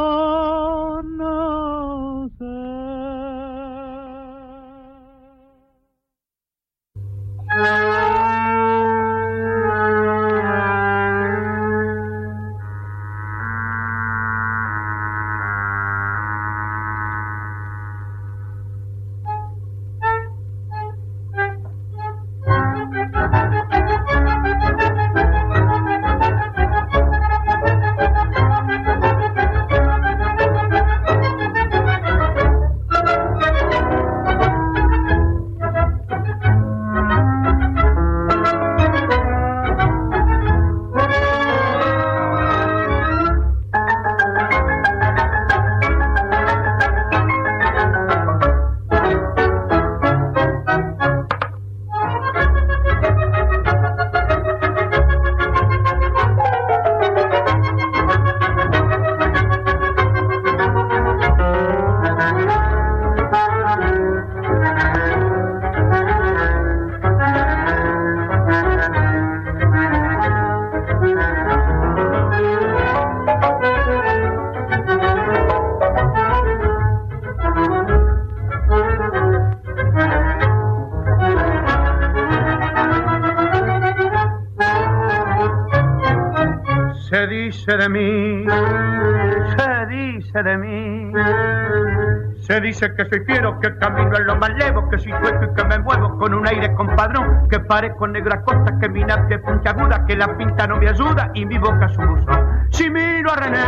[92.80, 95.64] dice que soy fiero, que camino en lo más levo, que soy suelto y que
[95.64, 100.06] me muevo con un aire compadrón, que parezco negra costa, que mi nariz es puntiaguda,
[100.06, 102.30] que la pinta no me ayuda y mi boca su uso.
[102.70, 103.58] Si miro a René,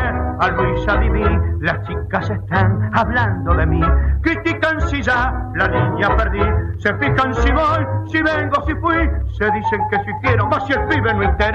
[0.41, 1.25] a Luisa Diví,
[1.61, 3.83] las chicas están hablando de mí.
[4.23, 6.41] Critican si ya la niña perdí,
[6.79, 9.11] se fijan si voy, si vengo, si fui.
[9.37, 11.52] Se dicen que si quiero, más si el pibe no interesa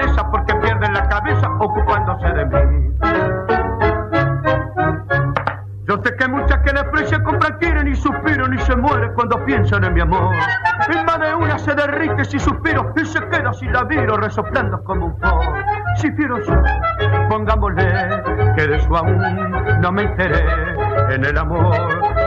[10.08, 10.34] amor.
[11.06, 15.06] Más de una se derrite si suspiro y se queda si la miro resoplando como
[15.06, 15.54] un foro.
[15.96, 16.62] Si fiero yo,
[17.28, 17.86] pongámosle
[18.56, 19.18] que de eso aún
[19.80, 20.44] no me enteré.
[21.10, 21.76] En el amor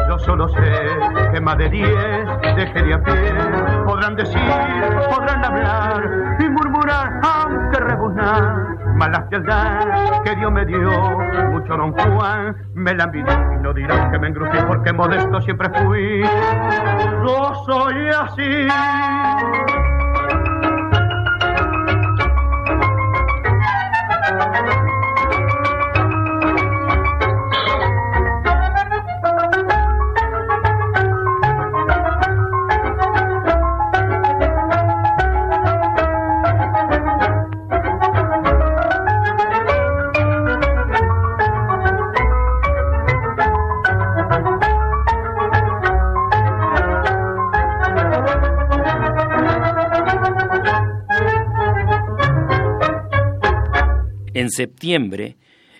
[0.08, 2.26] yo solo sé que más de diez
[2.56, 3.71] dejaría pie.
[4.02, 4.42] Podrán decir,
[5.12, 8.76] podrán hablar y murmurar, aunque rebuznar.
[8.96, 10.90] Mala fealdad que Dios me dio,
[11.52, 15.70] mucho don Juan me la envidió y no dirán que me engrupí porque modesto siempre
[15.84, 16.24] fui.
[16.24, 18.68] Yo soy así.
[54.52, 55.38] Septiembre,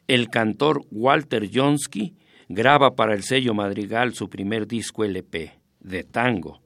[0.08, 2.16] el cantor Walter Jonsky
[2.50, 6.62] graba para el sello Madrigal su primer disco LP, de tango,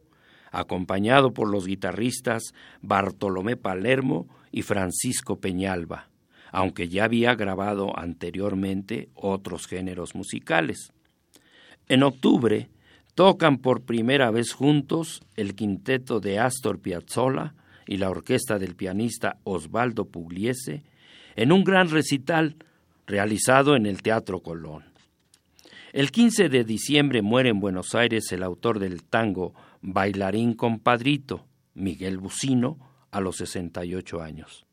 [0.52, 6.10] acompañado por los guitarristas Bartolomé Palermo y Francisco Peñalba,
[6.52, 10.92] aunque ya había grabado anteriormente otros géneros musicales.
[11.88, 12.70] En octubre
[13.14, 17.54] tocan por primera vez juntos el quinteto de Astor Piazzolla
[17.88, 20.84] y la orquesta del pianista Osvaldo Pugliese
[21.36, 22.56] en un gran recital
[23.08, 24.86] realizado en el Teatro Colón.
[25.94, 32.18] El 15 de diciembre muere en Buenos Aires el autor del tango Bailarín Compadrito, Miguel
[32.18, 32.78] Bucino,
[33.12, 34.66] a los 68 años.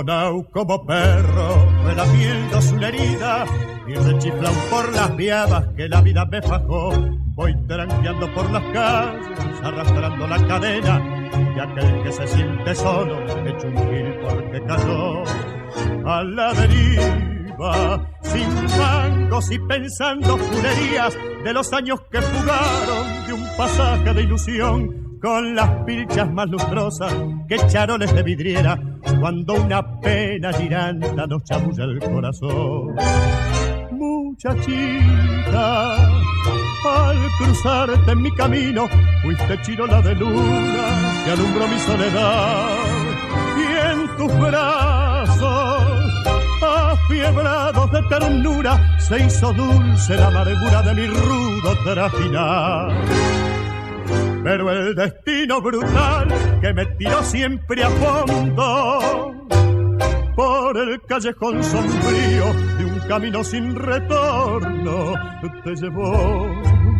[0.00, 3.44] Como perro, relamiendo su herida
[3.86, 6.90] y rechiflao por las viadas que la vida me fajó.
[7.34, 9.26] Voy tranqueando por las calles,
[9.62, 15.22] arrastrando la cadena, y aquel que se siente solo, hecho un gil porque cayó
[16.06, 23.46] a la deriva, sin mangos y pensando fulerías de los años que fugaron de un
[23.58, 27.12] pasaje de ilusión con las pilchas más lustrosas
[27.48, 28.80] que charoles de vidriera,
[29.20, 32.96] cuando una pena giranda nos chamulla el corazón.
[33.92, 34.86] Muchachita,
[35.96, 38.88] al cruzarte en mi camino,
[39.22, 42.68] fuiste chirola de luna que alumbró mi soledad.
[43.58, 45.82] Y en tus brazos,
[46.62, 53.59] afiebrados de ternura, se hizo dulce la amargura de mi rudo trajinar
[54.42, 56.28] pero el destino brutal
[56.60, 59.46] que me tiró siempre a fondo
[60.34, 65.14] por el callejón sombrío de un camino sin retorno
[65.64, 66.48] te llevó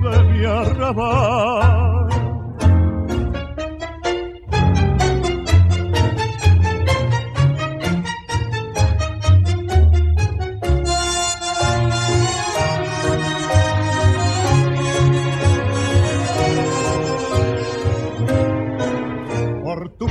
[0.02, 2.29] de mi arrabal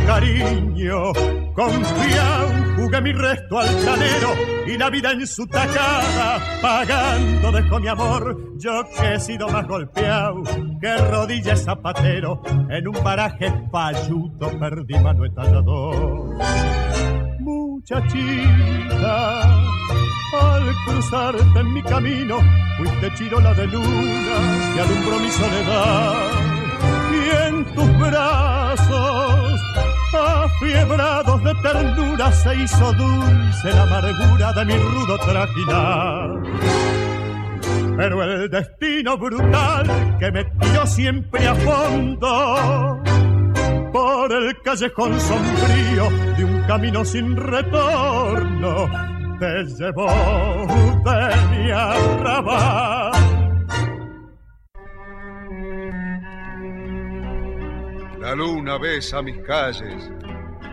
[0.09, 1.13] cariño.
[1.53, 2.47] Confiado,
[2.77, 4.29] jugué mi resto al canero
[4.65, 8.37] y la vida en su tacada, pagando dejó mi amor.
[8.57, 10.41] Yo que he sido más golpeado
[10.81, 16.37] que rodillas zapatero, en un paraje falluto perdí mano etallador.
[17.39, 18.81] Muchachita,
[20.41, 22.37] al cruzarte en mi camino,
[22.77, 24.37] fuiste chirola de luna
[24.73, 26.15] que alumbró mi soledad.
[27.11, 29.08] Y en tus brazos
[30.61, 36.43] Afiebrados de ternura se hizo dulce la amargura de mi rudo trajinar.
[37.95, 43.01] Pero el destino brutal que me tiró siempre a fondo
[43.93, 48.89] por el callejón sombrío de un camino sin retorno
[49.39, 50.09] te llevó
[51.05, 53.11] de mi arrabal
[58.19, 60.11] La luna besa mis calles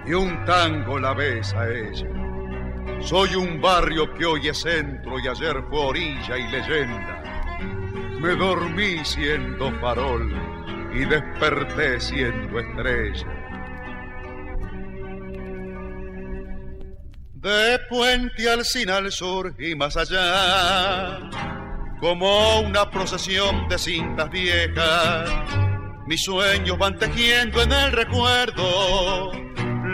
[0.07, 2.07] y un tango la besa ella.
[3.01, 7.23] Soy un barrio que hoy es centro y ayer fue orilla y leyenda.
[8.21, 10.33] Me dormí siendo farol
[10.95, 13.27] y desperté siendo estrella.
[17.35, 21.31] De Puente Alcina al sur y más allá,
[22.01, 25.31] como una procesión de cintas viejas
[26.07, 29.33] mis sueños van tejiendo en el recuerdo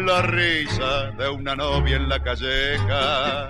[0.06, 3.48] la risa de una novia en la calleja.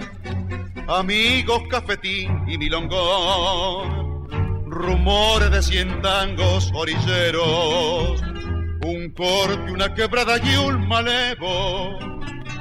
[0.88, 4.28] Amigos, cafetín y milongón,
[4.70, 8.22] rumores de cien tangos orilleros,
[8.84, 11.98] un corte, una quebrada y un malevo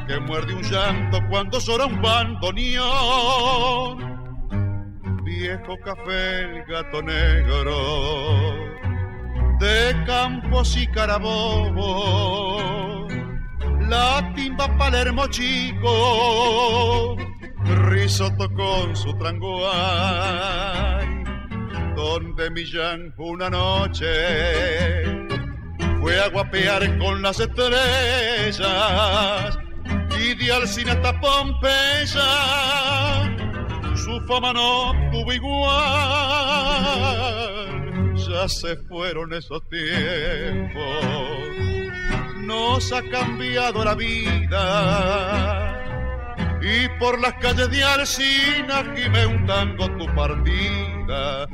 [0.07, 2.91] que muerde un llanto cuando llora un bandoneón.
[5.23, 8.71] Viejo café, el gato negro
[9.61, 12.57] de campos y carabobo,
[13.91, 17.15] la timba Palermo chico,
[17.89, 19.65] risotto con su tranguay,
[21.95, 24.07] donde Millán una noche
[25.99, 28.59] fue a guapear con las estrellas
[30.17, 32.31] y de Alcina hasta Pompeya.
[33.97, 35.71] Su fama no tuvo igual.
[38.15, 41.50] Ya se fueron esos tiempos,
[42.41, 45.77] nos ha cambiado la vida.
[46.61, 51.47] Y por las calles de Alcina gime un tango tu partida.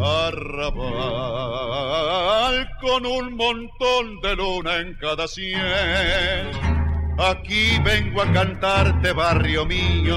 [0.00, 0.78] Arrabal
[2.80, 5.58] con un montón de luna en cada cien.
[7.18, 10.16] Aquí vengo a cantarte, barrio mío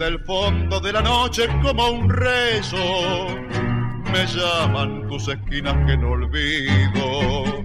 [0.00, 3.26] del fondo de la noche como un rezo.
[4.10, 7.59] Me llaman tus esquinas que no olvido.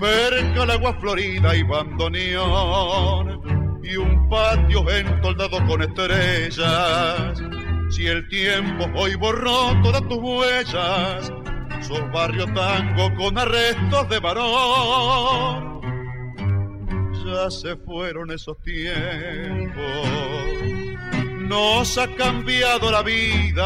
[0.00, 3.40] Cerca el agua florida y bandoneón
[3.82, 7.42] y un patio entoldado con estrellas.
[7.90, 11.32] Si el tiempo hoy borró todas tus huellas,
[11.80, 15.80] sos barrio tango con arrestos de varón.
[17.24, 20.08] Ya se fueron esos tiempos
[21.48, 23.64] nos ha cambiado la vida.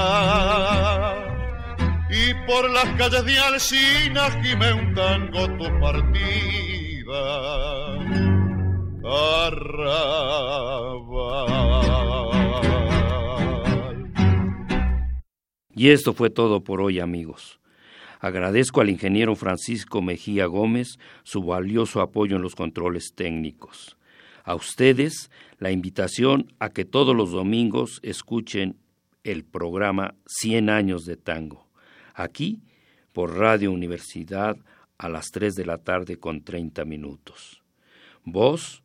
[2.12, 7.22] Y por las calles de Alcina gime un tango tu partida.
[9.02, 10.42] Arrabal.
[15.74, 17.58] Y esto fue todo por hoy, amigos.
[18.20, 23.96] Agradezco al ingeniero Francisco Mejía Gómez su valioso apoyo en los controles técnicos.
[24.44, 28.76] A ustedes la invitación a que todos los domingos escuchen
[29.24, 31.61] el programa 100 años de tango,
[32.14, 32.62] aquí
[33.12, 34.56] por Radio Universidad
[34.98, 37.62] a las 3 de la tarde con 30 minutos.
[38.24, 38.82] Voz,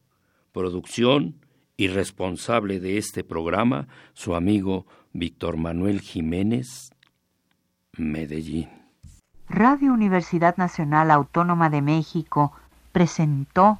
[0.51, 1.35] producción
[1.77, 6.91] y responsable de este programa, su amigo Víctor Manuel Jiménez,
[7.97, 8.69] Medellín.
[9.47, 12.51] Radio Universidad Nacional Autónoma de México
[12.91, 13.79] presentó